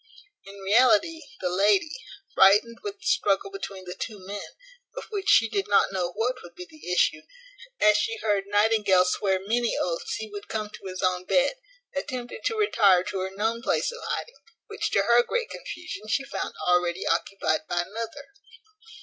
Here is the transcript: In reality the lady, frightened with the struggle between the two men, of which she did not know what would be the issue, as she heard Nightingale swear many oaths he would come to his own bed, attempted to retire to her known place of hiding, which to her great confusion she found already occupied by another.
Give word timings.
In 0.47 0.57
reality 0.61 1.21
the 1.41 1.49
lady, 1.51 1.93
frightened 2.33 2.79
with 2.81 2.95
the 2.97 3.05
struggle 3.05 3.51
between 3.51 3.85
the 3.85 3.93
two 3.93 4.17
men, 4.25 4.55
of 4.97 5.03
which 5.11 5.29
she 5.29 5.47
did 5.47 5.67
not 5.67 5.91
know 5.91 6.11
what 6.13 6.37
would 6.41 6.55
be 6.55 6.65
the 6.67 6.91
issue, 6.91 7.21
as 7.79 7.97
she 7.97 8.17
heard 8.17 8.45
Nightingale 8.47 9.05
swear 9.05 9.39
many 9.39 9.77
oaths 9.79 10.15
he 10.15 10.27
would 10.27 10.47
come 10.47 10.71
to 10.71 10.87
his 10.87 11.03
own 11.03 11.25
bed, 11.25 11.53
attempted 11.95 12.43
to 12.45 12.57
retire 12.57 13.03
to 13.03 13.19
her 13.19 13.29
known 13.29 13.61
place 13.61 13.91
of 13.91 13.99
hiding, 14.05 14.37
which 14.65 14.89
to 14.89 15.03
her 15.03 15.21
great 15.21 15.51
confusion 15.51 16.07
she 16.07 16.23
found 16.23 16.55
already 16.67 17.05
occupied 17.05 17.61
by 17.69 17.81
another. 17.83 18.25